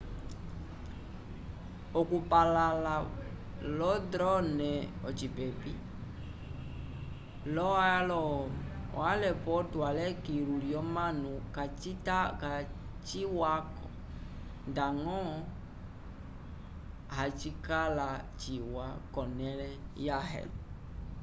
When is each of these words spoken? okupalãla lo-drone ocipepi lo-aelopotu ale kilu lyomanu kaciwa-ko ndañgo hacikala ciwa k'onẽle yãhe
okupalãla 1.99 2.95
lo-drone 3.77 4.71
ocipepi 5.07 5.73
lo-aelopotu 7.55 9.77
ale 9.89 10.05
kilu 10.23 10.55
lyomanu 10.65 11.31
kaciwa-ko 12.41 13.85
ndañgo 14.69 15.19
hacikala 17.15 18.07
ciwa 18.41 18.85
k'onẽle 19.13 19.69
yãhe 20.07 20.43